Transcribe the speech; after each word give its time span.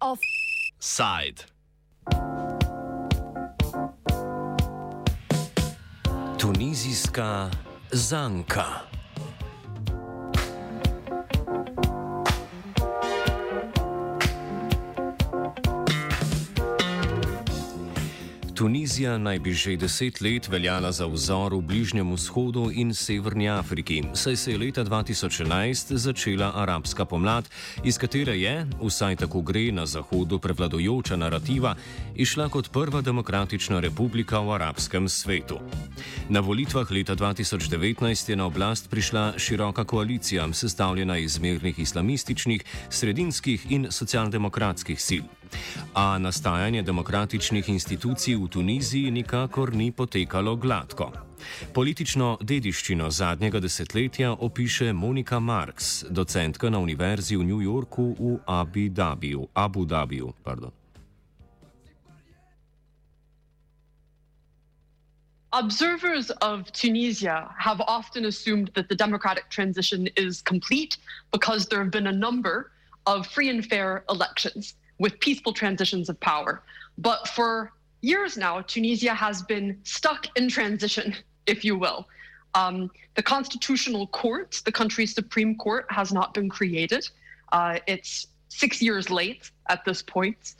Offside. 0.00 1.44
Tunizijska 6.38 7.50
zanka. 7.92 8.85
Tunizija 18.96 19.18
naj 19.18 19.38
bi 19.38 19.52
že 19.52 19.76
deset 19.76 20.20
let 20.20 20.48
veljala 20.48 20.88
za 20.92 21.06
vzor 21.06 21.54
v 21.54 21.60
Bližnjem 21.60 22.14
vzhodu 22.14 22.70
in 22.72 22.94
Severni 22.94 23.48
Afriki, 23.48 24.02
saj 24.14 24.36
se 24.36 24.52
je 24.52 24.58
leta 24.58 24.84
2011 24.84 25.96
začela 25.96 26.52
arabska 26.54 27.04
pomlad, 27.04 27.44
iz 27.84 27.98
katere 27.98 28.40
je, 28.40 28.66
vsaj 28.80 29.16
tako 29.16 29.42
gre 29.42 29.72
na 29.72 29.84
zahodu 29.86 30.38
prevladojoča 30.38 31.16
narativa, 31.16 31.74
išla 32.14 32.48
kot 32.48 32.72
prva 32.72 33.00
demokratična 33.00 33.80
republika 33.80 34.40
v 34.40 34.54
arabskem 34.54 35.08
svetu. 35.08 35.60
Na 36.28 36.40
volitvah 36.40 36.90
leta 36.90 37.16
2019 37.16 38.30
je 38.30 38.36
na 38.36 38.46
oblast 38.46 38.90
prišla 38.90 39.34
široka 39.36 39.84
koalicija, 39.84 40.48
sestavljena 40.52 41.18
iz 41.18 41.36
zmernih 41.36 41.78
islamističnih, 41.78 42.64
sredinskih 42.88 43.66
in 43.70 43.92
socialdemokratskih 43.92 44.96
sil. 45.08 45.24
A 45.94 46.18
nastajanje 46.18 46.82
demokratičnih 46.82 47.68
institucij 47.68 48.36
v 48.36 48.48
Tuniziji 48.48 49.10
nikakor 49.10 49.74
ni 49.74 49.92
potekalo 49.92 50.56
gladko. 50.56 51.12
Politično 51.72 52.38
dediščino 52.40 53.10
zadnjega 53.10 53.60
desetletja 53.60 54.32
opiše 54.32 54.92
Monika 54.92 55.40
Marks, 55.40 56.04
docentka 56.10 56.70
na 56.70 56.78
Univerzi 56.78 57.36
v 57.36 57.44
New 57.44 57.60
Yorku 57.60 58.16
v 58.18 58.38
Abu 58.46 58.88
Dhabiju. 58.88 59.46
Abu 59.54 59.86
Dhabiju 59.86 60.32
Observers 65.52 66.30
of 66.42 66.70
Tunisia 66.72 67.48
have 67.58 67.80
often 67.80 68.26
assumed 68.26 68.70
that 68.74 68.88
the 68.88 68.94
democratic 68.94 69.48
transition 69.48 70.06
is 70.16 70.42
complete 70.42 70.98
because 71.32 71.66
there 71.66 71.78
have 71.78 71.90
been 71.90 72.08
a 72.08 72.12
number 72.12 72.72
of 73.06 73.26
free 73.26 73.48
and 73.48 73.64
fair 73.64 74.04
elections. 74.10 74.74
With 74.98 75.18
peaceful 75.20 75.52
transitions 75.52 76.08
of 76.08 76.18
power. 76.20 76.62
But 76.98 77.28
for 77.28 77.72
years 78.00 78.36
now, 78.36 78.60
Tunisia 78.62 79.14
has 79.14 79.42
been 79.42 79.78
stuck 79.84 80.26
in 80.36 80.48
transition, 80.48 81.14
if 81.46 81.64
you 81.64 81.76
will. 81.76 82.06
Um, 82.54 82.90
the 83.14 83.22
constitutional 83.22 84.06
court, 84.08 84.62
the 84.64 84.72
country's 84.72 85.14
Supreme 85.14 85.56
Court, 85.56 85.86
has 85.90 86.12
not 86.12 86.32
been 86.32 86.48
created. 86.48 87.06
Uh, 87.52 87.78
it's 87.86 88.28
six 88.48 88.80
years 88.80 89.10
late 89.10 89.50
at 89.68 89.84
this 89.84 90.02
point. 90.02 90.54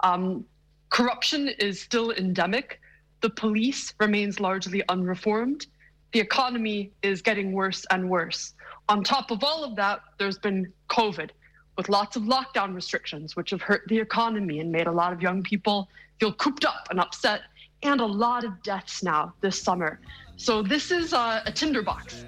Um, 0.00 0.46
corruption 0.90 1.48
is 1.48 1.80
still 1.80 2.10
endemic. 2.12 2.80
The 3.20 3.30
police 3.30 3.92
remains 4.00 4.40
largely 4.40 4.82
unreformed. 4.88 5.66
The 6.12 6.20
economy 6.20 6.92
is 7.02 7.22
getting 7.22 7.52
worse 7.52 7.84
and 7.90 8.08
worse. 8.08 8.54
On 8.88 9.04
top 9.04 9.30
of 9.30 9.44
all 9.44 9.64
of 9.64 9.76
that, 9.76 10.00
there's 10.18 10.38
been 10.38 10.72
COVID, 10.90 11.30
with 11.76 11.88
lots 11.88 12.16
of 12.16 12.22
lockdown 12.24 12.74
restrictions, 12.74 13.36
which 13.36 13.50
have 13.50 13.62
hurt 13.62 13.82
the 13.88 13.98
economy 13.98 14.60
and 14.60 14.70
made 14.70 14.86
a 14.86 14.92
lot 14.92 15.12
of 15.12 15.22
young 15.22 15.42
people 15.42 15.88
feel 16.20 16.32
cooped 16.32 16.64
up 16.64 16.88
and 16.90 17.00
upset, 17.00 17.42
and 17.82 18.00
a 18.00 18.06
lot 18.06 18.44
of 18.44 18.62
deaths 18.62 19.02
now 19.02 19.32
this 19.40 19.60
summer. 19.60 20.00
So 20.36 20.62
this 20.62 20.90
is 20.90 21.12
uh, 21.12 21.42
a, 21.46 21.48
a 21.48 21.52
tinderbox. 21.52 22.24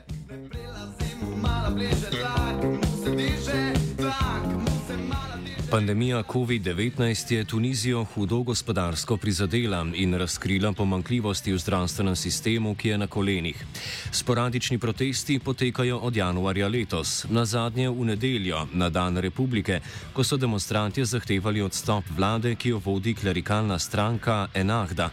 Pandemija 5.74 6.23
COVID-19 6.23 7.35
je 7.35 7.45
Tunizijo 7.45 8.05
hudo 8.05 8.42
gospodarsko 8.42 9.17
prizadela 9.17 9.86
in 9.95 10.14
razkrila 10.14 10.73
pomankljivosti 10.73 11.52
v 11.52 11.58
zdravstvenem 11.58 12.17
sistemu, 12.17 12.74
ki 12.74 12.89
je 12.89 12.98
na 12.98 13.07
kolenih. 13.07 13.64
Sporadični 14.11 14.79
protesti 14.79 15.39
potekajo 15.39 15.98
od 15.98 16.17
januarja 16.17 16.68
letos, 16.68 17.27
na 17.29 17.45
zadnje 17.45 17.89
v 17.90 18.05
nedeljo, 18.05 18.67
na 18.73 18.89
dan 18.89 19.18
republike, 19.18 19.80
ko 20.12 20.24
so 20.24 20.36
demonstranti 20.36 21.05
zahtevali 21.05 21.62
odstop 21.62 22.05
vlade, 22.17 22.55
ki 22.55 22.68
jo 22.68 22.79
vodi 22.85 23.14
klerikalna 23.14 23.79
stranka 23.79 24.48
Enahda. 24.55 25.11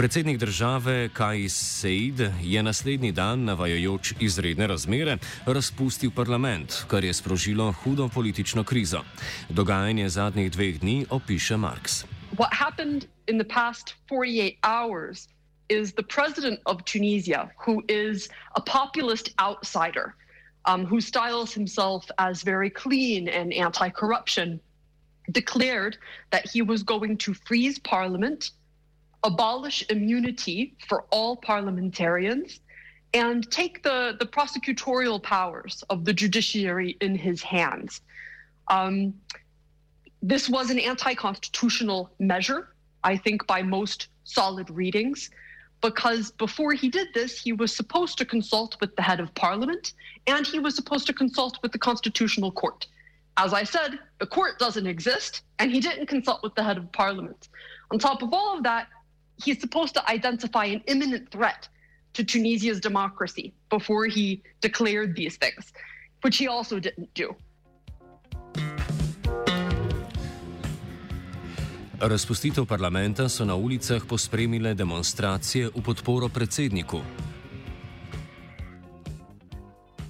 Predsednik 0.00 0.38
države 0.38 1.08
Kajs 1.12 1.54
Seid 1.54 2.20
je 2.42 2.62
naslednji 2.62 3.12
dan, 3.12 3.44
navajajoč 3.44 4.14
izredne 4.20 4.66
razmere, 4.66 5.18
razpustil 5.46 6.10
parlament, 6.10 6.84
kar 6.88 7.04
je 7.04 7.12
sprožilo 7.14 7.72
hudo 7.72 8.08
politično 8.08 8.64
krizo. 8.64 9.02
Dogajanje 9.48 10.08
zadnjih 10.08 10.50
dveh 10.52 10.80
dni 10.80 11.06
opiše 11.10 11.56
Marx. 11.56 12.04
What 12.32 12.48
happened 12.52 13.04
in 13.26 13.38
the 13.38 13.48
past 13.54 13.94
48 14.08 14.56
hours 14.64 15.28
is 15.68 15.92
the 15.92 16.06
president 16.16 16.60
of 16.64 16.76
Tunisia, 16.84 17.50
who 17.66 17.82
is 17.88 18.28
a 18.56 18.60
populist 18.60 19.34
outsider, 19.38 20.14
um, 20.64 20.86
who 20.86 21.00
styles 21.00 21.54
himself 21.54 22.04
as 22.18 22.42
very 22.42 22.70
clean 22.70 23.28
and 23.28 23.52
anti 23.52 23.90
corruption, 23.90 24.60
declared 25.30 25.98
that 26.30 26.46
he 26.54 26.62
was 26.62 26.82
going 26.82 27.18
to 27.18 27.34
freeze 27.34 27.78
parliament 27.78 28.50
abolish 29.22 29.84
immunity 29.90 30.76
for 30.88 31.04
all 31.10 31.36
parliamentarians 31.36 32.60
and 33.12 33.50
take 33.50 33.82
the, 33.82 34.16
the 34.18 34.26
prosecutorial 34.26 35.22
powers 35.22 35.82
of 35.90 36.04
the 36.04 36.12
judiciary 36.12 36.96
in 37.00 37.14
his 37.14 37.42
hands. 37.42 38.00
Um, 38.68 39.14
this 40.22 40.48
was 40.48 40.70
an 40.70 40.78
anti 40.78 41.14
constitutional 41.14 42.10
measure, 42.18 42.74
I 43.02 43.16
think, 43.16 43.46
by 43.46 43.62
most 43.62 44.08
solid 44.24 44.70
readings, 44.70 45.30
because 45.80 46.30
before 46.32 46.72
he 46.72 46.88
did 46.88 47.08
this, 47.14 47.40
he 47.40 47.52
was 47.52 47.74
supposed 47.74 48.18
to 48.18 48.24
consult 48.24 48.76
with 48.80 48.94
the 48.96 49.02
head 49.02 49.18
of 49.18 49.34
parliament 49.34 49.94
and 50.26 50.46
he 50.46 50.58
was 50.58 50.76
supposed 50.76 51.06
to 51.06 51.12
consult 51.12 51.58
with 51.62 51.72
the 51.72 51.78
constitutional 51.78 52.52
court. 52.52 52.86
As 53.36 53.54
I 53.54 53.64
said, 53.64 53.98
the 54.18 54.26
court 54.26 54.58
doesn't 54.58 54.86
exist, 54.86 55.42
and 55.58 55.70
he 55.70 55.80
didn't 55.80 56.06
consult 56.06 56.42
with 56.42 56.54
the 56.56 56.62
head 56.62 56.76
of 56.76 56.92
parliament. 56.92 57.48
On 57.90 57.98
top 57.98 58.22
of 58.22 58.34
all 58.34 58.56
of 58.58 58.62
that, 58.64 58.88
he's 59.44 59.60
supposed 59.60 59.94
to 59.94 60.10
identify 60.10 60.64
an 60.66 60.82
imminent 60.86 61.30
threat 61.30 61.68
to 62.14 62.24
Tunisia's 62.24 62.80
democracy 62.80 63.52
before 63.68 64.06
he 64.06 64.42
declared 64.60 65.14
these 65.16 65.36
things, 65.36 65.72
which 66.22 66.36
he 66.36 66.48
also 66.48 66.78
didn't 66.80 67.12
do. 67.14 67.34
Razpustitev 72.00 72.64
parlamenta 72.64 73.28
so 73.28 73.44
na 73.44 73.54
ulicah 73.54 74.00
pospremile 74.00 74.74
demonstracije 74.74 75.68
v 75.68 75.80
podporo 75.84 76.28
predsedniku. 76.32 77.04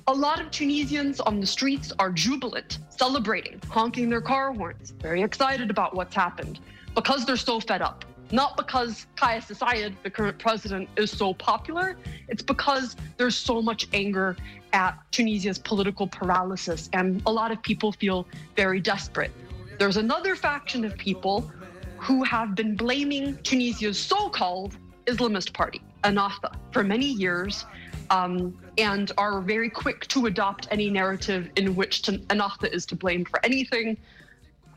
A 0.06 0.14
lot 0.14 0.40
of 0.40 0.50
Tunisians 0.50 1.20
on 1.20 1.40
the 1.40 1.46
streets 1.46 1.92
are 1.98 2.10
jubilant, 2.10 2.78
celebrating, 2.90 3.60
honking 3.69 4.08
their 4.10 4.22
car 4.22 4.54
horns, 4.54 4.94
very 5.02 5.22
excited 5.22 5.70
about 5.70 5.94
what's 5.94 6.14
happened 6.14 6.58
because 6.94 7.26
they're 7.26 7.36
so 7.36 7.60
fed 7.60 7.82
up. 7.82 8.04
Not 8.32 8.56
because 8.56 9.06
Kais 9.16 9.46
Saied, 9.46 9.94
the 10.02 10.10
current 10.10 10.38
president, 10.38 10.88
is 10.96 11.10
so 11.10 11.34
popular. 11.34 11.96
It's 12.28 12.42
because 12.42 12.96
there's 13.16 13.36
so 13.36 13.60
much 13.60 13.88
anger 13.92 14.36
at 14.72 14.96
Tunisia's 15.10 15.58
political 15.58 16.06
paralysis, 16.06 16.88
and 16.92 17.22
a 17.26 17.32
lot 17.32 17.50
of 17.50 17.60
people 17.62 17.92
feel 17.92 18.26
very 18.56 18.80
desperate. 18.80 19.32
There's 19.78 19.96
another 19.96 20.36
faction 20.36 20.84
of 20.84 20.96
people 20.96 21.50
who 21.98 22.22
have 22.22 22.54
been 22.54 22.76
blaming 22.76 23.36
Tunisia's 23.38 23.98
so 23.98 24.28
called 24.28 24.76
Islamist 25.06 25.52
party, 25.52 25.82
Ennahda, 26.04 26.54
for 26.72 26.84
many 26.84 27.06
years. 27.06 27.64
Um, 28.10 28.58
and 28.76 29.12
are 29.19 29.40
very 29.40 29.70
quick 29.70 30.08
to 30.08 30.26
adopt 30.26 30.66
any 30.72 30.90
narrative 30.90 31.49
in 31.55 31.76
which 31.76 32.02
to, 32.02 32.19
Ennahda 32.19 32.72
is 32.72 32.84
to 32.87 32.96
blame 32.96 33.25
for 33.25 33.38
anything, 33.46 33.96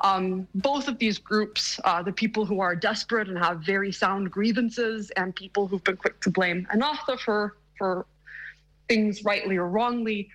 um, 0.04 0.48
both 0.56 0.90
of 0.90 1.00
these 1.00 1.18
groups, 1.18 1.80
uh, 1.86 2.04
the 2.04 2.12
people 2.12 2.46
who 2.46 2.60
are 2.60 2.76
desperate 2.76 3.30
and 3.30 3.38
have 3.38 3.62
very 3.62 3.92
sound 3.92 4.30
grievances, 4.30 5.10
and 5.12 5.34
people 5.34 5.66
who've 5.66 5.84
been 5.84 5.98
quick 5.98 6.20
to 6.22 6.30
blame 6.30 6.68
Ennahda 6.74 7.20
for 7.20 7.56
for 7.78 8.06
things 8.90 9.24
rightly 9.24 9.58
or 9.58 9.68
wrongly, 9.68 10.30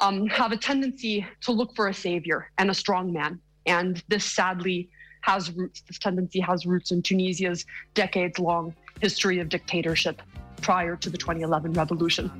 um, 0.00 0.26
have 0.28 0.50
a 0.50 0.56
tendency 0.56 1.26
to 1.42 1.52
look 1.52 1.76
for 1.76 1.88
a 1.88 1.94
savior 1.94 2.50
and 2.58 2.70
a 2.70 2.74
strong 2.74 3.12
man. 3.12 3.38
And 3.66 4.02
this 4.08 4.24
sadly 4.24 4.88
has 5.20 5.50
roots. 5.52 5.82
This 5.82 5.98
tendency 5.98 6.40
has 6.40 6.66
roots 6.66 6.90
in 6.90 7.02
Tunisia's 7.02 7.66
decades-long 7.94 8.74
history 9.00 9.40
of 9.40 9.48
dictatorship 9.48 10.22
prior 10.62 10.96
to 10.96 11.10
the 11.10 11.18
2011 11.18 11.74
revolution. 11.74 12.30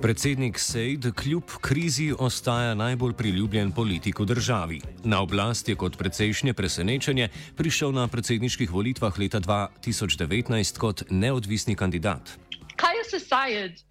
Predsednik 0.00 0.58
Sejd 0.58 1.12
kljub 1.14 1.44
krizi 1.60 2.12
ostaja 2.18 2.74
najbolj 2.74 3.12
priljubljen 3.12 3.72
politik 3.72 4.18
v 4.18 4.24
državi. 4.24 4.78
Na 5.04 5.20
oblast 5.20 5.68
je 5.68 5.74
kot 5.76 5.98
precejšnje 5.98 6.54
presenečenje 6.56 7.28
prišel 7.56 7.92
na 7.92 8.06
predsedniških 8.08 8.70
volitvah 8.72 9.18
leta 9.18 9.40
2019 9.40 10.78
kot 10.80 11.02
neodvisni 11.10 11.76
kandidat. 11.76 12.32
Kajus 12.80 13.12
Sayed 13.28 13.84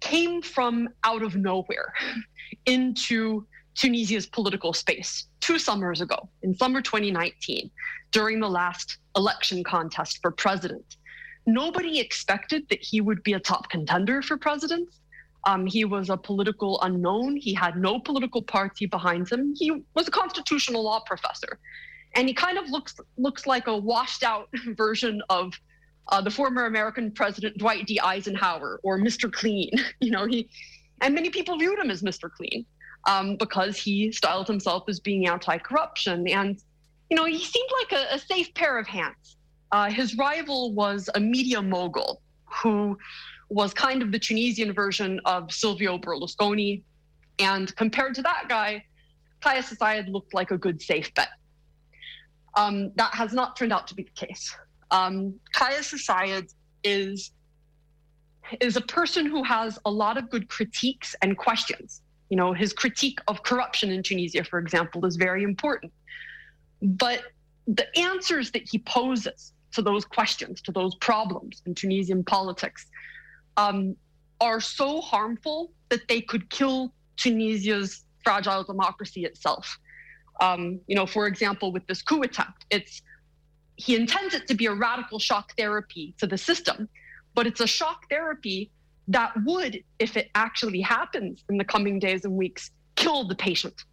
came 0.00 0.42
from 0.42 0.88
out 1.06 1.22
of 1.22 1.36
nowhere 1.36 1.94
into 2.66 3.46
Tunisia's 3.78 4.26
political 4.26 4.72
space 4.74 5.28
two 5.40 5.58
summers 5.58 6.00
ago, 6.00 6.28
in 6.42 6.54
summer 6.54 6.82
2019, 6.82 7.70
during 8.10 8.40
the 8.40 8.50
last 8.50 8.98
election 9.16 9.62
contest 9.62 10.18
for 10.20 10.32
president. 10.32 10.96
Nobody 11.46 12.00
expected 12.00 12.68
that 12.70 12.82
he 12.82 13.00
would 13.00 13.22
be 13.22 13.34
a 13.34 13.40
top 13.40 13.70
contender 13.70 14.20
for 14.22 14.36
president. 14.36 14.88
Um, 15.44 15.66
he 15.66 15.84
was 15.84 16.08
a 16.08 16.16
political 16.16 16.80
unknown. 16.82 17.36
He 17.36 17.52
had 17.52 17.76
no 17.76 17.98
political 17.98 18.42
party 18.42 18.86
behind 18.86 19.30
him. 19.30 19.54
He 19.56 19.82
was 19.94 20.06
a 20.06 20.10
constitutional 20.10 20.84
law 20.84 21.00
professor, 21.00 21.58
and 22.14 22.28
he 22.28 22.34
kind 22.34 22.58
of 22.58 22.70
looks 22.70 22.94
looks 23.16 23.46
like 23.46 23.66
a 23.66 23.76
washed 23.76 24.22
out 24.22 24.48
version 24.76 25.20
of 25.30 25.52
uh, 26.08 26.20
the 26.20 26.30
former 26.30 26.66
American 26.66 27.10
President 27.10 27.58
Dwight 27.58 27.86
D. 27.86 27.98
Eisenhower 28.00 28.80
or 28.82 28.98
Mr. 28.98 29.32
Clean. 29.32 29.70
You 30.00 30.10
know, 30.10 30.26
he 30.26 30.48
and 31.00 31.14
many 31.14 31.30
people 31.30 31.58
viewed 31.58 31.78
him 31.78 31.90
as 31.90 32.02
Mr. 32.02 32.30
Clean 32.30 32.64
um, 33.08 33.36
because 33.36 33.76
he 33.76 34.12
styled 34.12 34.46
himself 34.46 34.84
as 34.88 35.00
being 35.00 35.26
anti-corruption, 35.26 36.28
and 36.28 36.62
you 37.10 37.16
know, 37.16 37.24
he 37.24 37.44
seemed 37.44 37.68
like 37.80 38.00
a, 38.00 38.14
a 38.14 38.18
safe 38.18 38.54
pair 38.54 38.78
of 38.78 38.86
hands. 38.86 39.36
Uh, 39.72 39.90
his 39.90 40.16
rival 40.16 40.72
was 40.72 41.10
a 41.14 41.20
media 41.20 41.60
mogul 41.60 42.22
who 42.62 42.96
was 43.52 43.74
kind 43.74 44.00
of 44.00 44.10
the 44.10 44.18
Tunisian 44.18 44.72
version 44.72 45.20
of 45.26 45.52
Silvio 45.52 45.98
Berlusconi. 45.98 46.82
And 47.38 47.74
compared 47.76 48.14
to 48.14 48.22
that 48.22 48.46
guy, 48.48 48.82
Kais 49.42 49.68
Saied 49.70 50.08
looked 50.10 50.32
like 50.32 50.50
a 50.50 50.56
good 50.56 50.80
safe 50.80 51.12
bet. 51.14 51.28
Um, 52.54 52.92
that 52.96 53.14
has 53.14 53.34
not 53.34 53.56
turned 53.56 53.72
out 53.72 53.86
to 53.88 53.94
be 53.94 54.04
the 54.04 54.26
case. 54.26 54.54
Um, 54.90 55.34
Kais 55.52 55.92
Saied 55.92 56.52
is 56.82 57.32
is 58.60 58.76
a 58.76 58.80
person 58.80 59.24
who 59.26 59.42
has 59.44 59.78
a 59.84 59.90
lot 59.90 60.18
of 60.18 60.28
good 60.28 60.48
critiques 60.48 61.14
and 61.22 61.36
questions. 61.36 62.02
You 62.28 62.36
know, 62.36 62.52
his 62.52 62.72
critique 62.72 63.18
of 63.28 63.42
corruption 63.42 63.90
in 63.90 64.02
Tunisia, 64.02 64.44
for 64.44 64.58
example, 64.58 65.04
is 65.06 65.16
very 65.16 65.42
important. 65.42 65.92
But 66.80 67.22
the 67.66 67.86
answers 67.98 68.50
that 68.52 68.68
he 68.70 68.78
poses 68.78 69.52
to 69.72 69.82
those 69.82 70.04
questions, 70.04 70.60
to 70.62 70.72
those 70.72 70.94
problems 70.96 71.62
in 71.66 71.74
Tunisian 71.74 72.24
politics, 72.24 72.86
um, 73.56 73.96
are 74.40 74.60
so 74.60 75.00
harmful 75.00 75.72
that 75.88 76.08
they 76.08 76.20
could 76.20 76.50
kill 76.50 76.92
Tunisia's 77.16 78.04
fragile 78.24 78.64
democracy 78.64 79.24
itself. 79.24 79.78
Um, 80.40 80.80
you 80.86 80.96
know, 80.96 81.06
for 81.06 81.26
example, 81.26 81.72
with 81.72 81.86
this 81.86 82.02
coup 82.02 82.22
attempt, 82.22 82.64
it's 82.70 83.02
he 83.76 83.96
intends 83.96 84.34
it 84.34 84.46
to 84.48 84.54
be 84.54 84.66
a 84.66 84.74
radical 84.74 85.18
shock 85.18 85.56
therapy 85.56 86.14
to 86.18 86.26
the 86.26 86.38
system, 86.38 86.88
but 87.34 87.46
it's 87.46 87.60
a 87.60 87.66
shock 87.66 88.08
therapy 88.10 88.70
that 89.08 89.32
would, 89.44 89.82
if 89.98 90.16
it 90.16 90.30
actually 90.34 90.80
happens 90.80 91.44
in 91.48 91.56
the 91.56 91.64
coming 91.64 91.98
days 91.98 92.24
and 92.24 92.34
weeks, 92.36 92.70
kill 92.96 93.26
the 93.26 93.34
patient. 93.34 93.84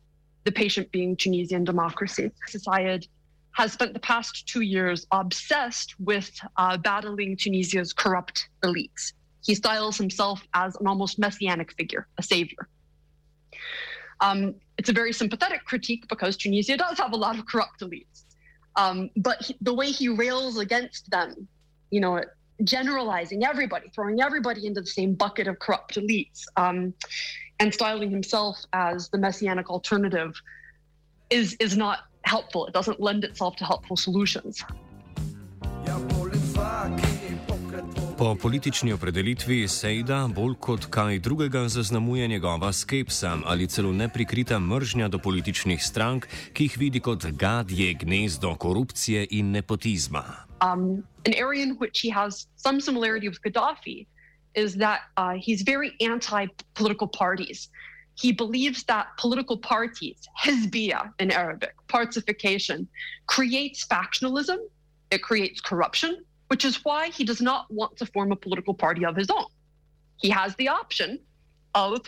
The 0.43 0.51
patient 0.51 0.91
being 0.91 1.15
Tunisian 1.15 1.63
democracy. 1.63 2.31
Saied 2.47 3.07
has 3.53 3.73
spent 3.73 3.93
the 3.93 3.99
past 3.99 4.47
two 4.47 4.61
years 4.61 5.05
obsessed 5.11 5.95
with 5.99 6.31
uh, 6.57 6.77
battling 6.77 7.35
Tunisia's 7.35 7.93
corrupt 7.93 8.49
elites. 8.63 9.13
He 9.43 9.55
styles 9.55 9.97
himself 9.97 10.45
as 10.53 10.75
an 10.77 10.87
almost 10.87 11.19
messianic 11.19 11.73
figure, 11.73 12.07
a 12.17 12.23
savior. 12.23 12.67
Um, 14.21 14.55
it's 14.77 14.89
a 14.89 14.93
very 14.93 15.13
sympathetic 15.13 15.63
critique 15.65 16.07
because 16.09 16.35
Tunisia 16.35 16.77
does 16.77 16.97
have 16.97 17.13
a 17.13 17.15
lot 17.15 17.37
of 17.37 17.45
corrupt 17.45 17.81
elites. 17.81 18.25
Um, 18.75 19.09
but 19.15 19.41
he, 19.41 19.55
the 19.61 19.73
way 19.73 19.91
he 19.91 20.09
rails 20.09 20.57
against 20.57 21.09
them, 21.09 21.47
you 21.89 21.99
know, 21.99 22.21
generalizing 22.63 23.43
everybody, 23.45 23.89
throwing 23.95 24.21
everybody 24.21 24.65
into 24.67 24.81
the 24.81 24.87
same 24.87 25.13
bucket 25.13 25.47
of 25.47 25.59
corrupt 25.59 25.95
elites, 25.95 26.43
um, 26.57 26.93
and 27.59 27.73
styling 27.73 28.11
himself 28.11 28.57
as 28.73 29.09
the 29.09 29.17
messianic 29.17 29.69
alternative 29.69 30.33
is 31.29 31.55
is 31.59 31.75
not 31.77 31.99
helpful. 32.23 32.67
It 32.67 32.73
doesn't 32.73 32.99
lend 32.99 33.23
itself 33.23 33.55
to 33.57 33.65
helpful 33.65 33.97
solutions. 33.97 34.63
Po 38.19 38.35
politični 38.35 38.91
opredelitvi 38.93 39.67
Sejda 39.67 40.17
bolj 40.35 40.57
kot 40.59 40.85
kaj 40.91 41.19
drugega 41.23 41.61
zaznamuje 41.71 42.27
njegova 42.27 42.73
skepsa 42.73 43.37
ali 43.45 43.67
celo 43.67 43.93
neprikrita 43.93 44.59
mržnja 44.59 45.07
do 45.07 45.19
političnih 45.19 45.83
strank, 45.83 46.27
ki 46.53 46.63
jih 46.63 46.75
vidi 46.77 46.99
kot 46.99 47.25
gadje 47.25 47.93
gnezdo 47.93 48.55
korupcije 48.55 49.27
in 49.29 49.51
nepotizma. 49.51 50.23
Um, 50.61 51.03
an 51.25 51.33
area 51.33 51.63
in 51.63 51.77
which 51.79 52.01
he 52.03 52.11
has 52.11 52.47
some 52.55 52.81
similarity 52.81 53.29
with 53.29 53.39
Gaddafi 53.41 54.05
is 54.53 54.75
that 54.75 54.99
uh, 55.17 55.39
he's 55.45 55.63
very 55.63 55.91
anti 56.11 56.47
political 56.73 57.07
parties. 57.07 57.69
He 58.21 58.33
believes 58.33 58.83
that 58.83 59.05
political 59.21 59.57
parties, 59.57 60.17
Hizbiya 60.43 61.13
in 61.19 61.31
Arabic, 61.31 61.73
partsification, 61.87 62.87
creates 63.27 63.87
factionalism, 63.87 64.57
it 65.09 65.21
creates 65.23 65.61
corruption, 65.61 66.25
which 66.49 66.65
is 66.65 66.83
why 66.83 67.09
he 67.09 67.23
does 67.23 67.41
not 67.41 67.65
want 67.69 67.97
to 67.97 68.05
form 68.05 68.31
a 68.31 68.35
political 68.35 68.73
party 68.73 69.05
of 69.05 69.15
his 69.15 69.29
own. 69.29 69.45
He 70.17 70.29
has 70.29 70.55
the 70.55 70.67
option 70.67 71.19
of 71.73 72.01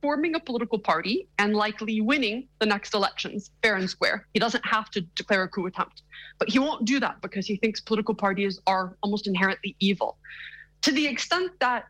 forming 0.00 0.34
a 0.36 0.40
political 0.40 0.78
party 0.78 1.28
and 1.38 1.54
likely 1.54 2.00
winning 2.00 2.46
the 2.60 2.66
next 2.66 2.94
elections 2.94 3.50
fair 3.62 3.74
and 3.74 3.90
square. 3.90 4.26
He 4.32 4.38
doesn't 4.38 4.64
have 4.64 4.90
to 4.90 5.00
declare 5.00 5.42
a 5.42 5.48
coup 5.48 5.66
attempt, 5.66 6.02
but 6.38 6.48
he 6.48 6.58
won't 6.58 6.84
do 6.84 7.00
that 7.00 7.20
because 7.20 7.46
he 7.46 7.56
thinks 7.56 7.80
political 7.80 8.14
parties 8.14 8.60
are 8.66 8.96
almost 9.02 9.26
inherently 9.26 9.74
evil. 9.80 10.18
To 10.82 10.92
the 10.92 11.06
extent 11.06 11.50
that 11.58 11.86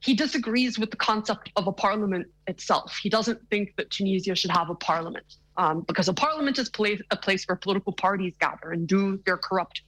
he 0.00 0.14
disagrees 0.14 0.78
with 0.78 0.90
the 0.90 0.96
concept 0.96 1.50
of 1.56 1.66
a 1.66 1.72
parliament 1.72 2.26
itself. 2.46 2.96
He 3.02 3.08
doesn't 3.08 3.40
think 3.50 3.74
that 3.76 3.90
Tunisia 3.90 4.34
should 4.34 4.50
have 4.50 4.70
a 4.70 4.74
parliament 4.74 5.26
um, 5.56 5.84
because 5.88 6.08
a 6.08 6.12
parliament 6.12 6.58
is 6.58 6.68
place, 6.68 7.02
a 7.10 7.16
place 7.16 7.44
where 7.46 7.56
political 7.56 7.92
parties 7.92 8.34
gather 8.40 8.70
and 8.70 8.86
do 8.86 9.20
their 9.26 9.36
corrupt 9.36 9.82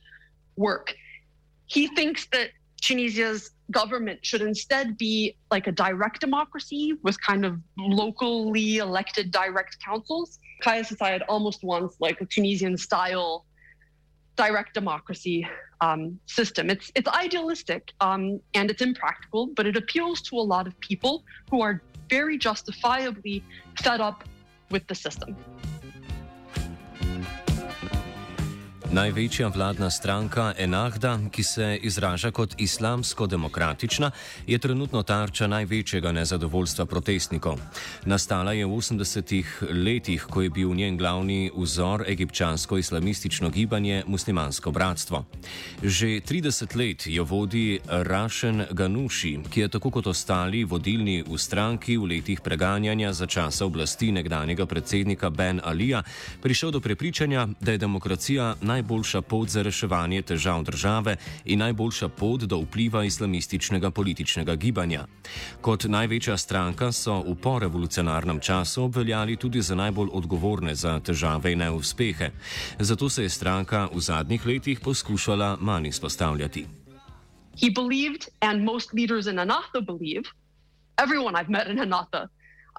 work. 0.56 0.94
He 1.70 1.86
thinks 1.86 2.26
that 2.32 2.50
Tunisia's 2.82 3.52
government 3.70 4.18
should 4.22 4.42
instead 4.42 4.98
be 4.98 5.36
like 5.52 5.68
a 5.68 5.72
direct 5.72 6.20
democracy 6.20 6.94
with 7.04 7.16
kind 7.20 7.46
of 7.46 7.60
locally 7.78 8.78
elected 8.78 9.30
direct 9.30 9.76
councils. 9.84 10.40
Kais 10.62 10.90
Saied 10.90 11.22
almost 11.28 11.62
wants 11.62 11.94
like 12.00 12.20
a 12.20 12.26
Tunisian 12.26 12.76
style 12.76 13.46
direct 14.34 14.74
democracy 14.74 15.46
um, 15.80 16.18
system. 16.26 16.70
It's 16.70 16.90
it's 16.96 17.08
idealistic 17.08 17.92
um, 18.00 18.40
and 18.54 18.68
it's 18.68 18.82
impractical, 18.82 19.46
but 19.54 19.64
it 19.64 19.76
appeals 19.76 20.22
to 20.22 20.36
a 20.36 20.46
lot 20.54 20.66
of 20.66 20.78
people 20.80 21.22
who 21.50 21.60
are 21.60 21.80
very 22.08 22.36
justifiably 22.36 23.44
fed 23.80 24.00
up 24.00 24.24
with 24.72 24.84
the 24.88 24.94
system. 24.96 25.36
Največja 28.90 29.48
vladna 29.54 29.86
stranka 29.90 30.50
Enahda, 30.58 31.18
ki 31.30 31.42
se 31.42 31.78
izraža 31.82 32.30
kot 32.30 32.54
islamsko-demokratična, 32.58 34.10
je 34.46 34.58
trenutno 34.58 35.02
tarča 35.02 35.46
največjega 35.46 36.12
nezadovoljstva 36.12 36.86
protestnikov. 36.86 37.60
Nastala 38.04 38.52
je 38.52 38.66
v 38.66 38.70
80-ih 38.70 39.62
letih, 39.70 40.26
ko 40.30 40.42
je 40.42 40.50
bil 40.50 40.74
njen 40.74 40.96
glavni 40.98 41.52
vzor 41.56 42.02
egipčansko-islamistično 42.08 43.50
gibanje 43.50 44.02
Muslimansko 44.06 44.70
bratstvo. 44.70 45.24
Že 45.82 46.06
30 46.26 46.76
let 46.76 47.06
jo 47.06 47.24
vodi 47.24 47.78
Rašen 47.86 48.66
Ganuši, 48.70 49.38
ki 49.50 49.60
je 49.60 49.68
tako 49.68 49.90
kot 49.90 50.06
ostali 50.06 50.64
vodilni 50.64 51.22
v 51.22 51.38
stranki 51.38 51.96
v 51.96 52.10
letih 52.10 52.40
preganjanja 52.40 53.12
za 53.12 53.26
časa 53.26 53.66
oblasti 53.66 54.10
nekdanjega 54.12 54.66
predsednika 54.66 55.30
Ben 55.30 55.60
Alija, 55.64 56.02
prišel 56.42 56.70
do 56.70 56.80
prepričanja, 56.80 57.46
da 57.60 57.72
je 57.72 57.78
demokracija 57.78 58.54
najbolj 58.60 58.79
najboljša 58.80 59.20
pot 59.22 59.48
za 59.48 59.62
reševanje 59.62 60.22
težav 60.22 60.62
države 60.64 61.16
in 61.44 61.58
najboljša 61.58 62.08
pot 62.08 62.40
do 62.40 62.56
vpliva 62.60 63.04
islamističnega 63.04 63.90
političnega 63.90 64.54
gibanja. 64.56 65.04
Kot 65.60 65.84
največja 65.84 66.36
stranka 66.36 66.92
so 66.92 67.20
v 67.20 67.34
porevolucionarnem 67.36 68.40
času 68.40 68.84
obveljali 68.84 69.36
tudi 69.36 69.60
za 69.62 69.74
najbolj 69.74 70.08
odgovorne 70.12 70.74
za 70.74 71.00
težave 71.00 71.52
in 71.52 71.58
neuspehe. 71.58 72.30
Zato 72.78 73.08
se 73.08 73.22
je 73.22 73.28
stranka 73.28 73.88
v 73.92 74.00
zadnjih 74.00 74.46
letih 74.46 74.80
poskušala 74.80 75.56
manj 75.60 75.88
izpostavljati. 75.88 76.66
He 77.60 77.68
believed, 77.68 78.28
and 78.40 78.64
most 78.64 78.94
leaders 78.94 79.26
in 79.26 79.38
Anatha 79.38 79.80
believe, 79.80 80.24
everyone 80.96 81.36
I've 81.36 81.50
met 81.50 81.66
in 81.68 81.78
Anatha 81.78 82.28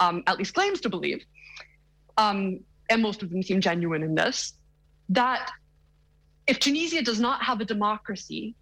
um, 0.01 0.23
at 0.25 0.37
least 0.37 0.53
claims 0.53 0.81
to 0.81 0.89
believe, 0.89 1.21
um, 2.17 2.59
and 2.89 3.01
most 3.01 3.23
of 3.23 3.29
them 3.29 3.43
seem 3.43 3.61
genuine 3.61 4.03
in 4.03 4.15
this, 4.15 4.53
that 5.09 5.51
if 6.51 6.59
Tunisia 6.59 7.01
does 7.01 7.21
not 7.21 7.41
have 7.41 7.61
a 7.61 7.65
democracy, 7.65 8.55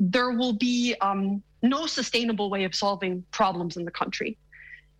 there 0.00 0.30
will 0.30 0.54
be 0.54 0.94
um, 1.02 1.42
no 1.62 1.84
sustainable 1.84 2.48
way 2.48 2.64
of 2.64 2.74
solving 2.74 3.22
problems 3.32 3.76
in 3.76 3.84
the 3.84 3.90
country. 3.90 4.38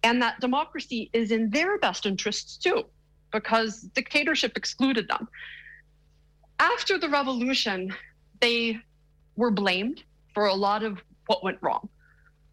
And 0.03 0.21
that 0.21 0.41
democracy 0.41 1.09
is 1.15 1.31
in 1.31 1.49
their 1.49 1.79
best 1.79 2.05
interests 2.05 2.59
too, 2.59 2.83
because 3.33 3.81
dictatorship 3.95 4.59
excluded 4.59 5.09
them. 5.09 5.27
After 6.59 6.99
the 6.99 7.09
revolution, 7.09 7.95
they 8.43 8.79
were 9.37 9.51
blamed 9.51 10.05
for 10.35 10.45
a 10.45 10.55
lot 10.55 10.83
of 10.83 11.03
what 11.29 11.43
went 11.43 11.57
wrong. 11.63 11.89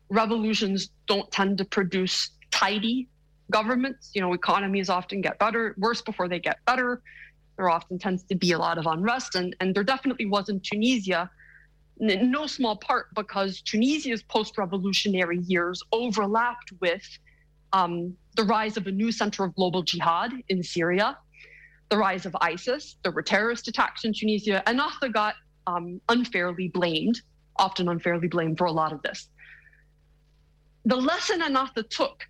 Revolutions 0.07 0.89
don't 1.05 1.29
tend 1.31 1.57
to 1.57 1.65
produce 1.65 2.29
tidy 2.49 3.09
governments. 3.49 4.11
You 4.13 4.21
know, 4.21 4.31
economies 4.31 4.89
often 4.89 5.19
get 5.19 5.37
better, 5.37 5.75
worse 5.77 6.01
before 6.01 6.29
they 6.29 6.39
get 6.39 6.63
better. 6.65 7.01
There 7.61 7.69
often 7.69 7.99
tends 7.99 8.23
to 8.23 8.33
be 8.33 8.53
a 8.53 8.57
lot 8.57 8.79
of 8.79 8.87
unrest, 8.87 9.35
and, 9.35 9.55
and 9.59 9.75
there 9.75 9.83
definitely 9.83 10.25
was 10.25 10.49
in 10.49 10.61
Tunisia, 10.61 11.29
in 11.99 12.31
no 12.31 12.47
small 12.47 12.75
part 12.75 13.13
because 13.13 13.61
Tunisia's 13.61 14.23
post 14.23 14.57
revolutionary 14.57 15.37
years 15.41 15.83
overlapped 15.91 16.73
with 16.81 17.03
um, 17.71 18.17
the 18.35 18.45
rise 18.45 18.77
of 18.77 18.87
a 18.87 18.91
new 18.91 19.11
center 19.11 19.43
of 19.43 19.53
global 19.53 19.83
jihad 19.83 20.33
in 20.49 20.63
Syria, 20.63 21.19
the 21.91 21.97
rise 21.97 22.25
of 22.25 22.35
ISIS. 22.41 22.97
There 23.03 23.11
were 23.11 23.21
terrorist 23.21 23.67
attacks 23.67 24.05
in 24.05 24.13
Tunisia. 24.13 24.63
Ennahda 24.65 25.13
got 25.13 25.35
um, 25.67 26.01
unfairly 26.09 26.69
blamed, 26.69 27.21
often 27.57 27.89
unfairly 27.89 28.27
blamed 28.27 28.57
for 28.57 28.65
a 28.65 28.71
lot 28.71 28.91
of 28.91 29.03
this. 29.03 29.29
The 30.85 30.95
lesson 30.95 31.41
Ennahda 31.41 31.87
took 31.91 32.23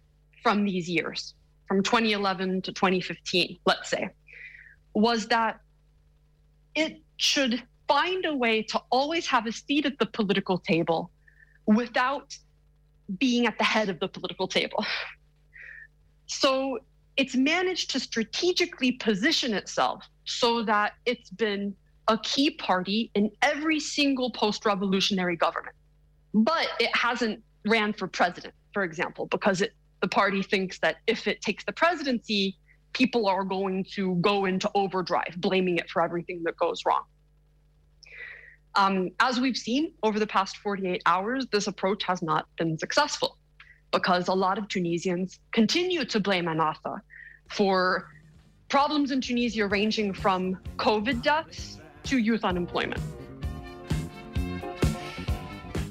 from 0.43 0.65
these 0.65 0.89
years, 0.89 1.35
from 1.69 1.83
2011 1.83 2.63
to 2.63 2.73
2015, 2.73 3.59
let's 3.65 3.89
say, 3.89 4.09
was 4.93 5.27
that 5.27 5.59
it 6.75 7.01
should 7.17 7.61
find 7.87 8.25
a 8.25 8.35
way 8.35 8.63
to 8.63 8.81
always 8.89 9.27
have 9.27 9.45
a 9.45 9.51
seat 9.51 9.85
at 9.85 9.99
the 9.99 10.05
political 10.05 10.57
table 10.57 11.11
without 11.65 12.35
being 13.17 13.45
at 13.45 13.57
the 13.57 13.63
head 13.63 13.89
of 13.89 13.99
the 13.99 14.07
political 14.07 14.47
table. 14.47 14.85
So 16.27 16.79
it's 17.17 17.35
managed 17.35 17.91
to 17.91 17.99
strategically 17.99 18.93
position 18.93 19.53
itself 19.53 20.05
so 20.23 20.63
that 20.63 20.93
it's 21.05 21.29
been 21.29 21.75
a 22.07 22.17
key 22.17 22.51
party 22.51 23.11
in 23.13 23.29
every 23.41 23.79
single 23.79 24.31
post 24.31 24.65
revolutionary 24.65 25.35
government. 25.35 25.75
But 26.33 26.67
it 26.79 26.95
hasn't 26.95 27.43
ran 27.65 27.93
for 27.93 28.07
president, 28.07 28.53
for 28.73 28.83
example, 28.83 29.25
because 29.27 29.61
it, 29.61 29.73
the 30.01 30.07
party 30.07 30.41
thinks 30.41 30.79
that 30.79 30.97
if 31.05 31.27
it 31.27 31.41
takes 31.41 31.65
the 31.65 31.73
presidency, 31.73 32.57
people 32.93 33.27
are 33.27 33.43
going 33.43 33.85
to 33.95 34.15
go 34.15 34.45
into 34.45 34.69
overdrive, 34.75 35.35
blaming 35.37 35.77
it 35.77 35.89
for 35.89 36.01
everything 36.01 36.43
that 36.43 36.57
goes 36.57 36.83
wrong. 36.85 37.03
Um, 38.75 39.09
as 39.19 39.39
we've 39.39 39.57
seen 39.57 39.93
over 40.03 40.19
the 40.19 40.27
past 40.27 40.57
48 40.57 41.01
hours, 41.05 41.47
this 41.51 41.67
approach 41.67 42.03
has 42.03 42.21
not 42.21 42.47
been 42.57 42.77
successful 42.77 43.37
because 43.91 44.29
a 44.29 44.33
lot 44.33 44.57
of 44.57 44.67
Tunisians 44.69 45.39
continue 45.51 46.05
to 46.05 46.19
blame 46.19 46.45
Ennahda 46.45 47.01
for 47.49 48.09
problems 48.69 49.11
in 49.11 49.19
Tunisia 49.19 49.67
ranging 49.67 50.13
from 50.13 50.57
COVID 50.77 51.21
deaths 51.21 51.79
to 52.03 52.17
youth 52.17 52.45
unemployment. 52.45 53.01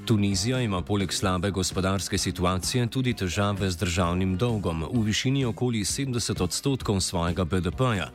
Tunizija 0.05 0.61
ima 0.61 0.81
poleg 0.81 1.13
slabe 1.13 1.51
gospodarske 1.51 2.17
situacije 2.17 2.87
tudi 2.87 3.13
težave 3.13 3.69
z 3.71 3.77
državnim 3.77 4.37
dolgom 4.37 4.83
v 4.93 5.03
višini 5.05 5.45
okoli 5.45 5.83
70 5.85 6.41
odstotkov 6.43 6.99
svojega 7.01 7.45
BDP-ja. 7.45 8.09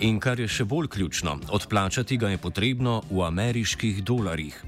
In 0.00 0.20
kar 0.20 0.40
je 0.40 0.48
še 0.48 0.64
bolj 0.64 0.88
ključno, 0.88 1.38
odplačati 1.50 2.16
ga 2.16 2.30
je 2.30 2.38
potrebno 2.38 3.02
v 3.10 3.26
ameriških 3.26 4.04
dolarjih. 4.04 4.62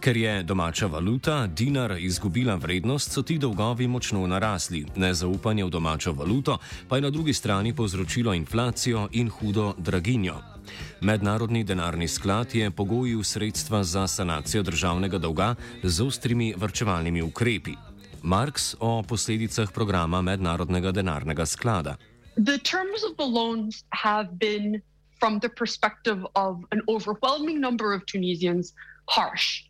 Ker 0.00 0.16
je 0.16 0.42
domača 0.42 0.86
valuta, 0.86 1.46
dinar, 1.46 1.96
izgubila 1.98 2.54
vrednost, 2.54 3.12
so 3.12 3.22
ti 3.22 3.38
dolgovi 3.38 3.88
močno 3.88 4.26
narasli. 4.26 4.84
Nezaupanje 4.96 5.64
v 5.64 5.70
domačo 5.70 6.12
valuto 6.12 6.58
pa 6.88 6.96
je 6.96 7.02
na 7.02 7.10
drugi 7.10 7.32
strani 7.32 7.72
povzročilo 7.72 8.34
inflacijo 8.34 9.08
in 9.12 9.28
hudo 9.28 9.74
draginjo. 9.78 10.59
Mednarodni 11.00 11.64
denarni 11.64 12.08
sklad 12.08 12.54
je 12.54 12.70
pogojil 12.70 13.22
sredstva 13.24 13.84
za 13.84 14.06
sanacijo 14.06 14.62
državnega 14.62 15.18
dolga 15.18 15.54
z 15.82 16.02
ostrimi 16.02 16.54
vrčevalnimi 16.56 17.22
ukrepi. 17.22 17.74
Marx 18.22 18.74
o 18.80 19.02
posledicah 19.02 19.72
programa 19.72 20.22
Mednarodnega 20.22 20.92
denarnega 20.92 21.46
sklada. 21.46 21.96
The 22.36 22.58
terms 22.58 23.02
of 23.10 23.16
the 23.16 23.24
loans 23.24 23.84
have 23.90 24.28
been, 24.38 24.82
from 25.18 25.40
the 25.40 25.48
perspective 25.48 26.24
of 26.34 26.56
an 26.70 26.80
overwhelming 26.88 27.60
number 27.60 27.94
of 27.94 28.04
Tunisians, 28.06 28.72
harsh. 29.08 29.64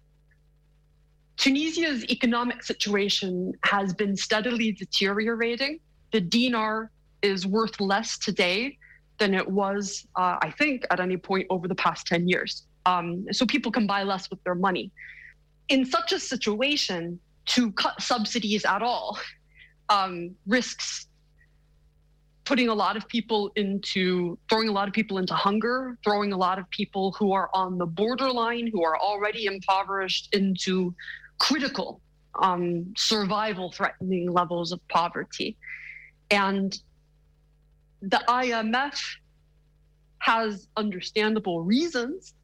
Tunisia's 1.36 2.04
economic 2.10 2.62
situation 2.62 3.52
has 3.62 3.94
been 3.94 4.16
steadily 4.16 4.72
deteriorating. 4.72 5.80
The 6.12 6.20
dinar 6.20 6.90
is 7.22 7.46
worth 7.46 7.80
less 7.80 8.18
today 8.18 8.76
than 9.20 9.34
it 9.34 9.48
was, 9.48 10.06
uh, 10.16 10.36
I 10.42 10.50
think, 10.58 10.84
at 10.90 10.98
any 10.98 11.16
point 11.16 11.46
over 11.50 11.68
the 11.68 11.76
past 11.76 12.06
10 12.08 12.26
years. 12.26 12.66
Um, 12.86 13.26
so 13.30 13.46
people 13.46 13.70
can 13.70 13.86
buy 13.86 14.02
less 14.02 14.28
with 14.30 14.42
their 14.42 14.56
money. 14.56 14.90
In 15.68 15.84
such 15.84 16.12
a 16.12 16.18
situation, 16.18 17.20
to 17.46 17.70
cut 17.72 18.00
subsidies 18.00 18.64
at 18.64 18.82
all 18.82 19.18
um, 19.88 20.34
risks 20.46 21.06
putting 22.44 22.68
a 22.68 22.74
lot 22.74 22.96
of 22.96 23.06
people 23.06 23.52
into 23.54 24.36
throwing 24.48 24.68
a 24.68 24.72
lot 24.72 24.88
of 24.88 24.94
people 24.94 25.18
into 25.18 25.34
hunger, 25.34 25.96
throwing 26.02 26.32
a 26.32 26.36
lot 26.36 26.58
of 26.58 26.68
people 26.70 27.14
who 27.16 27.32
are 27.32 27.48
on 27.54 27.78
the 27.78 27.86
borderline, 27.86 28.68
who 28.72 28.82
are 28.82 28.98
already 28.98 29.44
impoverished, 29.44 30.34
into 30.34 30.92
critical 31.38 32.00
um, 32.42 32.92
survival 32.96 33.70
threatening 33.70 34.32
levels 34.32 34.72
of 34.72 34.80
poverty. 34.88 35.56
And 36.32 36.76
the 38.02 38.22
IMF 38.28 38.98
has 40.18 40.68
understandable 40.76 41.62
reasons 41.62 42.34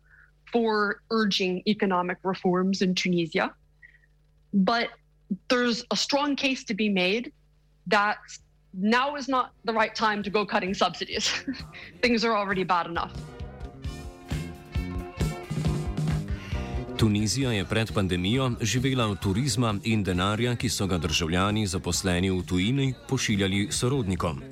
for 0.53 1.03
urging 1.11 1.63
economic 1.67 2.19
reforms 2.23 2.83
in 2.83 2.95
Tunisia. 2.95 3.55
But 4.55 4.89
there's 5.49 5.85
a 5.91 5.97
strong 5.97 6.37
case 6.37 6.65
to 6.65 6.75
be 6.75 6.89
made 6.89 7.33
that 7.89 8.19
now 8.73 9.17
is 9.17 9.29
not 9.29 9.53
the 9.65 9.73
right 9.73 9.95
time 9.95 10.23
to 10.23 10.31
go 10.31 10.47
cutting 10.47 10.75
subsidies. 10.75 11.33
Things 12.03 12.25
are 12.25 12.37
already 12.37 12.65
bad 12.65 12.87
enough. 12.87 13.13
Tunizija 16.99 17.53
je 17.53 17.65
pred 17.65 17.93
pandemijo 17.93 18.53
živela 18.61 19.07
od 19.07 19.19
turizma 19.21 19.75
in 19.85 20.05
denarja, 20.05 20.57
ki 20.57 20.69
so 20.69 20.87
ga 20.87 20.99
državljani 20.99 21.67
zaposleni 21.67 22.31
v 22.31 22.43
tujini 22.43 22.95
pošiljali 23.09 23.69
sorodnikom. 23.71 24.43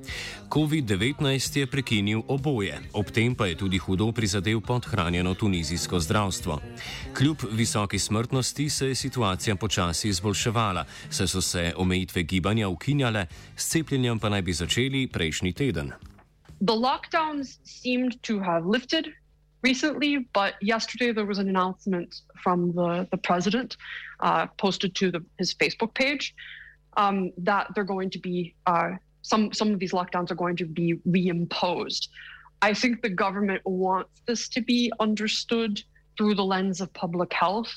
COVID-19 0.48 1.58
je 1.58 1.66
prekinil 1.66 2.22
oboje, 2.28 2.80
ob 2.92 3.10
tem 3.10 3.34
pa 3.34 3.46
je 3.46 3.56
tudi 3.56 3.78
hudo 3.78 4.12
prizadel 4.12 4.60
podhranjeno 4.60 5.34
tunizijsko 5.34 6.00
zdravstvo. 6.00 6.60
Kljub 7.16 7.36
visoki 7.52 7.98
smrtnosti 7.98 8.70
se 8.70 8.88
je 8.88 8.94
situacija 8.94 9.56
počasi 9.56 10.08
izboljševala, 10.08 10.84
saj 11.10 11.26
so 11.26 11.40
se 11.40 11.72
omejitve 11.76 12.22
gibanja 12.22 12.68
ukinjale, 12.68 13.26
s 13.56 13.68
cepljenjem 13.68 14.18
pa 14.18 14.28
naj 14.28 14.42
bi 14.42 14.52
začeli 14.52 15.06
prejšnji 15.06 15.52
teden. 15.52 15.92
The 16.60 16.76
lockdowns 16.76 17.58
seemed 17.64 18.12
to 18.20 18.38
have 18.38 18.68
lifted 18.72 19.23
recently, 19.64 20.28
but 20.34 20.54
yesterday 20.60 21.10
there 21.10 21.24
was 21.24 21.38
an 21.38 21.48
announcement 21.48 22.20
from 22.42 22.72
the, 22.74 23.08
the 23.10 23.16
president 23.16 23.76
uh, 24.20 24.46
posted 24.58 24.94
to 24.94 25.10
the, 25.10 25.24
his 25.38 25.54
Facebook 25.54 25.94
page 25.94 26.34
um, 26.98 27.32
that 27.38 27.68
they're 27.74 27.82
going 27.82 28.10
to 28.10 28.18
be, 28.18 28.54
uh, 28.66 28.90
some, 29.22 29.52
some 29.52 29.72
of 29.72 29.78
these 29.78 29.92
lockdowns 29.92 30.30
are 30.30 30.36
going 30.36 30.56
to 30.56 30.66
be 30.66 30.94
reimposed. 31.08 32.08
I 32.60 32.74
think 32.74 33.02
the 33.02 33.08
government 33.08 33.62
wants 33.64 34.20
this 34.26 34.48
to 34.50 34.60
be 34.60 34.92
understood 35.00 35.82
through 36.16 36.34
the 36.34 36.44
lens 36.44 36.80
of 36.80 36.92
public 36.92 37.32
health. 37.32 37.72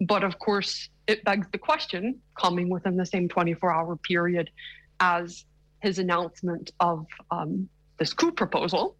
But 0.00 0.24
of 0.24 0.38
course, 0.38 0.88
it 1.06 1.22
begs 1.24 1.46
the 1.52 1.58
question, 1.58 2.20
coming 2.38 2.68
within 2.68 2.96
the 2.96 3.06
same 3.06 3.28
24 3.28 3.72
hour 3.72 3.96
period 3.96 4.50
as 5.00 5.44
his 5.80 5.98
announcement 5.98 6.72
of 6.80 7.06
um, 7.30 7.68
this 7.98 8.12
coup 8.12 8.32
proposal, 8.32 8.96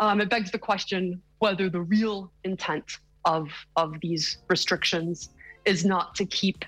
um, 0.00 0.20
it 0.20 0.28
begs 0.30 0.50
the 0.50 0.58
question 0.58 1.20
whether 1.38 1.68
the 1.68 1.80
real 1.80 2.32
intent 2.44 2.98
of, 3.24 3.48
of 3.76 3.94
these 4.00 4.38
restrictions 4.48 5.30
is 5.64 5.84
not 5.84 6.14
to 6.14 6.24
keep 6.26 6.64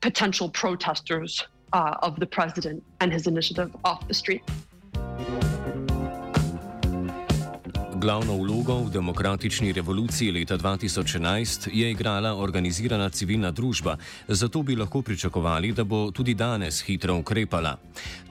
potential 0.00 0.48
protesters 0.50 1.46
uh, 1.72 1.94
of 2.02 2.18
the 2.20 2.26
president 2.26 2.82
and 3.00 3.12
his 3.12 3.26
initiative 3.26 3.74
off 3.84 4.06
the 4.08 4.14
street. 4.14 4.42
Glavno 8.06 8.36
vlogo 8.36 8.74
v 8.86 8.90
demokratični 8.90 9.72
revoluciji 9.72 10.30
leta 10.30 10.54
2011 10.58 11.70
je 11.72 11.90
igrala 11.90 12.36
organizirana 12.38 13.08
civilna 13.10 13.50
družba, 13.50 13.96
zato 14.28 14.62
bi 14.62 14.76
lahko 14.76 15.02
pričakovali, 15.02 15.72
da 15.72 15.84
bo 15.84 16.10
tudi 16.10 16.34
danes 16.34 16.84
hitro 16.86 17.16
ukrepala. 17.18 17.76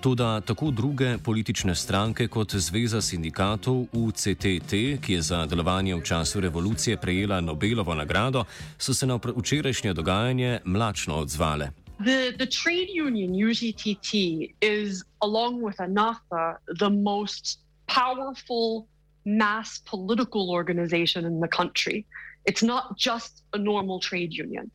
Toda 0.01 0.41
tako 0.41 0.71
druge 0.71 1.17
politične 1.17 1.75
stranke 1.75 2.27
kot 2.27 2.55
Zveza 2.55 3.01
sindikatov 3.01 3.85
UCTT, 3.91 4.71
ki 5.03 5.13
je 5.13 5.21
za 5.21 5.45
delovanje 5.45 5.95
v 5.95 6.03
času 6.03 6.39
revolucije 6.39 6.97
prejela 6.97 7.41
Nobelovo 7.41 7.95
nagrado, 7.95 8.45
so 8.77 8.93
se 8.93 9.05
na 9.05 9.19
včerajšnje 9.35 9.93
dogajanje 9.93 10.59
mlačno 10.65 11.15
odzvale. 11.15 11.71
The, 11.99 12.31
the 12.37 12.47
trade 12.47 12.95
union 13.07 13.35
UGTT 13.49 14.13
is, 14.61 15.03
along 15.19 15.59
with 15.59 15.79
ANAFA, 15.79 16.63
the 16.79 16.89
most 16.89 17.59
powerful 17.87 18.87
mass 19.25 19.79
political 19.79 20.51
organization 20.51 21.25
in 21.25 21.39
the 21.39 21.47
country. 21.47 22.05
It's 22.45 22.61
not 22.61 22.97
just 22.97 23.43
a 23.53 23.57
normal 23.57 23.99
trade 23.99 24.33
union, 24.33 24.71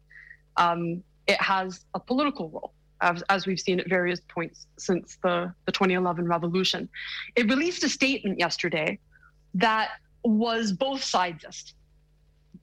um, 0.57 1.03
it 1.27 1.41
has 1.41 1.85
a 1.95 2.01
political 2.01 2.51
role. 2.51 2.73
As, 3.03 3.23
as, 3.31 3.47
we've 3.47 3.59
seen 3.59 3.81
at 3.81 3.89
various 3.89 4.21
points 4.29 4.67
since 4.77 5.17
the, 5.23 5.55
the 5.65 5.73
2011 5.73 6.29
revolution. 6.29 6.87
It 7.35 7.49
released 7.49 7.83
a 7.83 7.89
statement 7.89 8.39
yesterday 8.39 8.99
that 9.55 9.93
was 10.23 10.73
both 10.73 11.03
sidesist. 11.03 11.73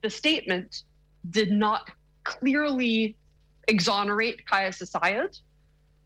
The 0.00 0.10
statement 0.10 0.84
did 1.28 1.50
not 1.50 1.90
clearly 2.22 3.16
exonerate 3.66 4.46
Kais 4.46 4.80
Assayed, 4.80 5.36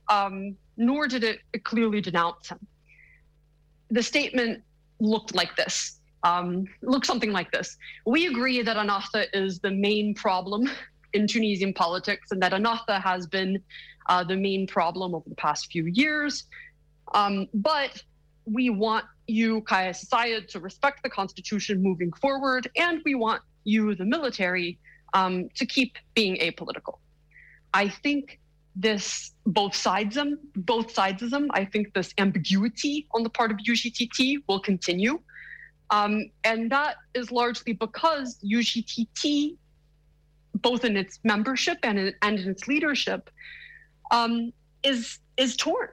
um, 0.09 0.57
nor 0.79 1.09
did 1.09 1.25
it 1.25 1.41
clearly 1.65 2.01
denounce 2.01 2.49
him. 2.49 2.67
The 3.91 4.03
statement 4.03 4.62
looked 5.03 5.35
like 5.35 5.55
this. 5.57 5.99
Um, 6.25 6.67
looked 6.83 7.07
something 7.07 7.33
like 7.33 7.51
this. 7.51 7.77
We 8.07 8.27
agree 8.27 8.63
that 8.63 8.77
Ennahda 8.77 9.27
is 9.33 9.59
the 9.59 9.73
main 9.73 10.15
problem 10.15 10.71
in 11.13 11.27
Tunisian 11.27 11.75
politics 11.75 12.31
and 12.31 12.41
that 12.43 12.53
Ennahda 12.53 13.03
has 13.03 13.27
been 13.27 13.61
uh, 14.09 14.25
the 14.25 14.37
main 14.37 14.67
problem 14.67 15.15
over 15.15 15.29
the 15.29 15.35
past 15.35 15.71
few 15.71 15.87
years. 15.87 16.45
Um, 17.15 17.49
but 17.53 18.03
we 18.45 18.71
want 18.71 19.05
you, 19.27 19.63
Kais 19.63 20.05
Saied, 20.09 20.49
to 20.49 20.61
respect 20.61 21.03
the 21.03 21.11
constitution 21.11 21.83
moving 21.83 22.13
forward, 22.15 22.71
and 22.77 23.01
we 23.05 23.15
want 23.15 23.43
you, 23.65 23.95
the 23.95 24.05
military, 24.05 24.79
um, 25.15 25.49
to 25.55 25.67
keep 25.67 25.97
being 26.15 26.37
apolitical. 26.37 26.99
I 27.75 27.89
think 27.89 28.41
this 28.75 29.33
both 29.45 29.75
sides 29.75 30.14
them, 30.14 30.38
both 30.55 30.93
sides 30.93 31.23
of 31.23 31.31
them. 31.31 31.49
I 31.52 31.64
think 31.64 31.93
this 31.95 32.14
ambiguity 32.19 33.07
on 33.12 33.23
the 33.23 33.31
part 33.31 33.50
of 33.50 33.59
UGTT 33.59 34.43
will 34.49 34.61
continue. 34.61 35.21
Um, 35.91 36.31
and 36.45 36.71
that 36.71 36.97
is 37.14 37.31
largely 37.31 37.75
because 37.75 38.38
UGTT, 38.43 39.57
both 40.55 40.85
in 40.85 40.97
its 40.97 41.21
membership 41.23 41.79
and 41.83 41.99
in, 41.99 42.14
and 42.23 42.38
in 42.38 42.49
its 42.49 42.67
leadership, 42.67 43.29
um, 44.11 44.52
is 44.83 45.19
is 45.37 45.57
torn 45.57 45.88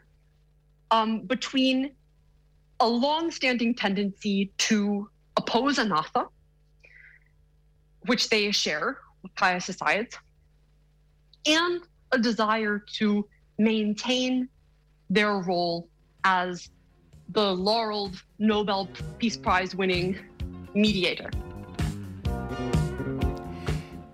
um, 0.92 1.22
between 1.22 1.92
a 2.80 2.88
long-standing 2.88 3.76
tendency 3.76 4.52
to 4.58 5.10
oppose 5.36 5.78
Ennahda, 5.78 6.28
which 8.06 8.30
they 8.30 8.52
share 8.52 9.00
with 9.22 9.36
Kaya 9.36 9.60
societies, 9.60 10.18
and 11.46 11.82
a 12.12 12.18
desire 12.18 12.84
to 13.00 13.26
maintain 13.58 14.48
their 15.10 15.42
role 15.42 15.88
as 16.24 16.70
the 17.34 17.54
laureled 17.56 18.16
Nobel 18.40 18.88
Peace 19.20 19.38
Prize 19.38 19.76
winning 19.76 20.18
mediator. 20.74 21.30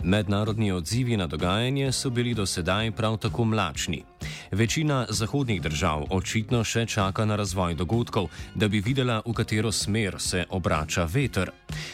Mednarodni 0.04 0.72
odzivi 0.72 1.18
na 1.18 1.28
dogajanje 1.28 1.92
so 1.92 2.10
bili 2.10 2.34
do 2.34 2.46
sedaj 2.46 2.92
prav 2.92 3.18
tako 3.18 3.46
mlačni. 3.46 4.04
Večina 4.52 5.06
zahodnih 5.10 5.62
držav 5.62 6.06
očitno 6.10 6.64
še 6.64 6.86
čaka 6.86 7.25
na 7.25 7.36
razvoj 7.36 7.74
dogodkov, 7.75 8.30
da 8.56 8.68
bi 8.68 8.80
videla, 8.80 9.22
v 9.25 9.34
katero 9.34 9.72
smer 9.72 10.20
se 10.20 10.46
obrača 10.50 11.08
veter. 11.10 11.52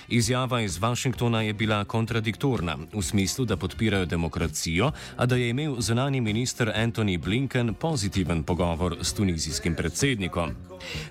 Izjava 0.09 0.61
iz 0.61 0.77
Washingtona 0.77 1.41
je 1.41 1.53
bila 1.53 1.83
kontradiktorna, 1.85 2.77
v 2.93 3.01
smislu, 3.01 3.45
da 3.45 3.57
podpirajo 3.57 4.05
demokracijo, 4.05 4.91
a 5.17 5.25
da 5.25 5.35
je 5.35 5.49
imel 5.49 5.75
zunani 5.79 6.21
minister 6.21 6.71
Antony 6.75 7.17
Blinken 7.17 7.73
pozitiven 7.73 8.43
pogovor 8.43 8.97
s 9.01 9.13
tunizijskim 9.13 9.75
predsednikom. 9.75 10.51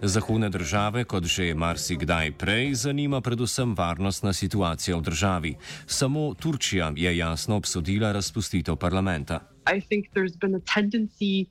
Zahodne 0.02 0.50
države, 0.50 1.04
kot 1.04 1.24
že 1.24 1.54
marsikdaj 1.54 2.32
prej, 2.32 2.74
zanima 2.74 3.20
predvsem 3.20 3.74
varnostna 3.74 4.32
situacija 4.32 4.96
v 4.96 5.02
državi. 5.02 5.54
Samo 5.86 6.34
Turčija 6.34 6.92
je 6.96 7.16
jasno 7.16 7.56
obsodila 7.56 8.12
razpustitev 8.12 8.76
parlamenta. 8.76 9.40
I 9.66 9.80
think 9.80 10.10
there's 10.14 10.36
been 10.36 10.54
a 10.54 10.60
tendency 10.60 11.48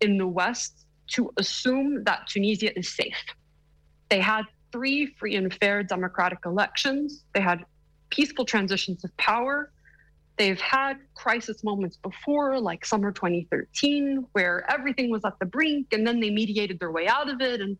in 0.00 0.18
the 0.18 0.26
West 0.26 0.86
to 1.08 1.30
assume 1.36 2.04
that 2.04 2.26
Tunisia 2.26 2.76
is 2.78 2.88
safe. 2.88 3.24
They 4.08 4.20
had 4.20 4.44
three 4.72 5.06
free 5.18 5.36
and 5.36 5.52
fair 5.54 5.82
democratic 5.82 6.40
elections, 6.44 7.24
they 7.32 7.40
had 7.40 7.64
peaceful 8.10 8.44
transitions 8.44 9.04
of 9.04 9.16
power. 9.16 9.70
They've 10.36 10.60
had 10.60 10.98
crisis 11.14 11.62
moments 11.62 11.96
before, 11.96 12.58
like 12.60 12.84
summer 12.84 13.12
2013, 13.12 14.26
where 14.32 14.68
everything 14.70 15.10
was 15.10 15.24
at 15.24 15.38
the 15.38 15.46
brink 15.46 15.92
and 15.92 16.06
then 16.06 16.18
they 16.18 16.30
mediated 16.30 16.80
their 16.80 16.90
way 16.90 17.06
out 17.06 17.28
of 17.28 17.40
it. 17.40 17.60
And 17.60 17.76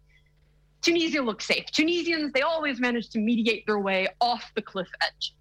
Tunisia 0.83 1.21
looks 1.21 1.47
safe. 1.47 1.67
Tunisians, 1.67 2.33
they 2.33 2.43
always 2.43 2.79
manage 2.79 3.11
to 3.11 3.19
mediate 3.19 3.67
their 3.67 3.81
way 3.81 4.07
off 4.21 4.53
the 4.55 4.63
cliff 4.63 4.89
edge. 5.03 5.35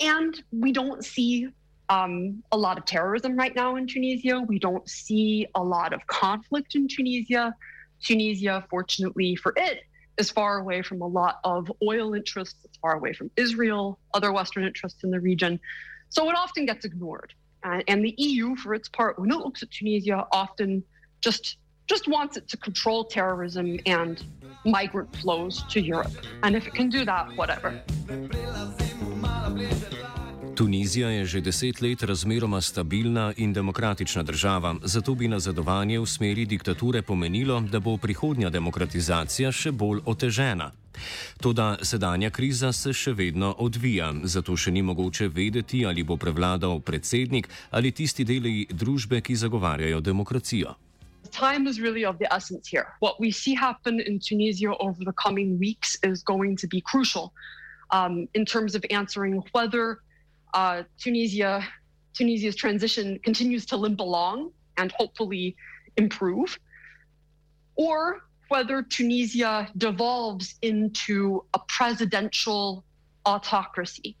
And 0.00 0.42
we 0.52 0.72
don't 0.72 1.04
see 1.04 1.48
um, 1.88 2.42
a 2.52 2.56
lot 2.56 2.78
of 2.78 2.84
terrorism 2.84 3.36
right 3.36 3.54
now 3.54 3.76
in 3.76 3.86
Tunisia. 3.86 4.40
We 4.40 4.58
don't 4.58 4.88
see 4.88 5.46
a 5.54 5.62
lot 5.62 5.92
of 5.92 6.06
conflict 6.06 6.74
in 6.74 6.88
Tunisia. 6.88 7.54
Tunisia, 8.02 8.64
fortunately 8.70 9.36
for 9.36 9.52
it, 9.56 9.82
is 10.18 10.30
far 10.30 10.58
away 10.58 10.82
from 10.82 11.00
a 11.02 11.06
lot 11.06 11.40
of 11.44 11.70
oil 11.82 12.14
interests. 12.14 12.58
It's 12.64 12.78
far 12.78 12.94
away 12.94 13.12
from 13.12 13.30
Israel, 13.36 13.98
other 14.12 14.32
Western 14.32 14.64
interests 14.64 15.04
in 15.04 15.10
the 15.10 15.20
region. 15.20 15.60
So 16.08 16.30
it 16.30 16.36
often 16.36 16.66
gets 16.66 16.84
ignored. 16.84 17.34
Uh, 17.62 17.80
and 17.88 18.04
the 18.04 18.14
EU, 18.18 18.56
for 18.56 18.74
its 18.74 18.88
part, 18.88 19.18
when 19.18 19.30
it 19.30 19.38
looks 19.38 19.62
at 19.62 19.70
Tunisia, 19.70 20.26
often 20.32 20.84
just 21.20 21.56
just 21.86 22.08
wants 22.08 22.38
it 22.38 22.48
to 22.48 22.56
control 22.56 23.04
terrorism 23.04 23.78
and 23.84 24.24
migrant 24.64 25.14
flows 25.16 25.64
to 25.64 25.82
Europe. 25.82 26.12
And 26.42 26.56
if 26.56 26.66
it 26.66 26.72
can 26.74 26.88
do 26.88 27.04
that, 27.04 27.36
whatever. 27.36 27.78
Tunizija 30.54 31.08
je 31.10 31.24
že 31.24 31.40
deset 31.40 31.80
let 31.80 32.02
razmeroma 32.02 32.60
stabilna 32.60 33.32
in 33.36 33.52
demokratična 33.52 34.22
država, 34.22 34.76
zato 34.82 35.14
bi 35.14 35.28
nazadovanje 35.28 35.98
v 35.98 36.06
smeri 36.06 36.46
diktature 36.46 37.02
pomenilo, 37.02 37.60
da 37.60 37.80
bo 37.80 37.96
prihodnja 37.96 38.50
demokratizacija 38.50 39.52
še 39.52 39.72
bolj 39.72 40.00
otežena. 40.06 40.70
Toda 41.40 41.78
sedanja 41.82 42.30
kriza 42.30 42.72
se 42.72 42.92
še 42.92 43.12
vedno 43.12 43.54
odvija, 43.58 44.12
zato 44.24 44.56
še 44.56 44.70
ni 44.70 44.82
mogoče 44.82 45.28
vedeti, 45.28 45.86
ali 45.86 46.04
bo 46.04 46.16
prevladal 46.16 46.80
predsednik 46.80 47.48
ali 47.70 47.92
tisti 47.92 48.24
deli 48.24 48.66
družbe, 48.70 49.20
ki 49.20 49.34
zagovarjajo 49.34 50.00
demokracijo. 50.00 50.76
Time 51.32 51.66
is 51.66 51.80
really 51.80 52.06
of 52.06 52.18
the 52.18 52.30
essence 52.30 52.70
here. 52.70 52.86
What 53.00 53.18
we 53.18 53.32
see 53.32 53.56
happen 53.58 53.98
in 53.98 54.20
Tunisia 54.20 54.70
over 54.78 55.04
the 55.04 55.16
coming 55.18 55.58
weeks 55.58 55.98
is 56.06 56.22
going 56.22 56.56
to 56.62 56.68
be 56.68 56.80
crucial 56.80 57.32
um, 57.90 58.28
in 58.34 58.44
terms 58.44 58.76
of 58.76 58.84
answering 58.90 59.42
whether 59.52 59.98
uh, 60.54 60.84
Tunisia, 60.98 61.66
Tunisia's 62.14 62.56
transition 62.56 63.18
continues 63.24 63.66
to 63.66 63.76
limp 63.76 64.00
along 64.00 64.52
and 64.76 64.92
hopefully 64.92 65.56
improve, 65.96 66.58
or 67.76 68.22
whether 68.48 68.82
Tunisia 68.82 69.68
devolves 69.76 70.54
into 70.62 71.44
a 71.54 71.60
presidential 71.68 72.84
autocracy. 73.26 74.16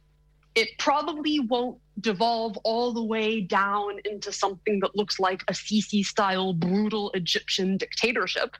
It 0.54 0.68
probably 0.78 1.40
won't 1.40 1.78
devolve 2.00 2.56
all 2.58 2.92
the 2.92 3.02
way 3.02 3.40
down 3.40 3.98
into 4.04 4.32
something 4.32 4.80
that 4.80 4.96
looks 4.96 5.18
like 5.18 5.42
a 5.48 5.52
Sisi 5.52 6.04
style 6.04 6.52
brutal 6.52 7.10
Egyptian 7.12 7.76
dictatorship. 7.76 8.56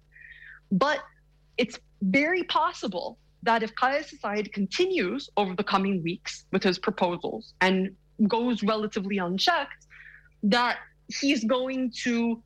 But 0.70 1.00
it's 1.56 1.78
very 2.02 2.44
possible 2.44 3.18
that 3.44 3.62
if 3.62 3.74
Kais 3.74 4.12
Saied 4.22 4.52
continues 4.52 5.30
over 5.36 5.54
the 5.54 5.64
coming 5.64 6.02
weeks 6.02 6.44
with 6.50 6.62
his 6.62 6.78
proposals 6.78 7.54
and 7.60 7.94
goes 8.26 8.62
relatively 8.62 9.18
unchecked, 9.18 9.86
that 10.42 10.78
he's 11.20 11.44
going 11.44 11.92
to 12.02 12.42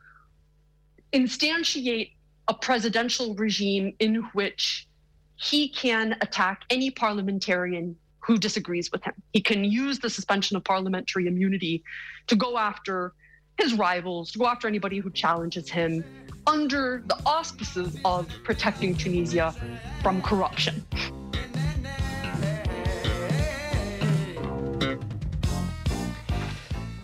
instantiate 1.13 2.13
a 2.49 2.55
presidential 2.55 3.35
regime 3.35 3.95
in 3.99 4.17
which 4.33 4.89
he 5.37 5.69
can 5.69 6.17
attack 6.21 6.63
any 6.71 6.91
parliamentarian 6.91 7.97
who 8.21 8.37
disagrees 8.37 8.91
with 8.91 9.03
him. 9.05 9.15
He 9.33 9.41
can 9.41 9.65
use 9.65 10.01
the 10.01 10.11
suspension 10.11 10.57
of 10.57 10.65
parliamentary 10.65 11.27
immunity 11.27 11.85
to 12.27 12.37
go 12.37 12.59
after 12.59 13.15
his 13.59 13.75
rivals, 13.75 14.33
to 14.33 14.39
go 14.39 14.47
after 14.47 14.69
anybody 14.69 14.99
who 14.99 15.11
challenges 15.11 15.69
him 15.69 16.05
under 16.47 17.03
the 17.07 17.19
auspices 17.27 17.99
of 18.05 18.27
protecting 18.45 18.97
Tunisia 18.97 19.55
from 20.03 20.23
corruption. 20.23 20.85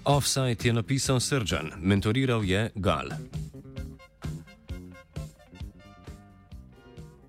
Offside 0.04 0.64
je 0.64 0.72
napisal 0.72 1.20
Srđan, 1.20 1.72
mentoriral 1.80 2.44
je 2.44 2.70
Gal. 2.74 3.08